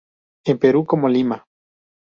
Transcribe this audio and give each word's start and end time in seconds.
En 0.49 0.57
Perú 0.57 0.83
como 0.91 1.07
lima. 1.07 1.45